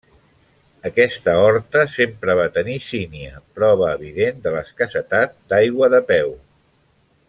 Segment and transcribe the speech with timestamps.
[0.89, 6.39] Aquesta horta sempre va tenir sínia, prova evident de l'escassetat d'aigua de peu.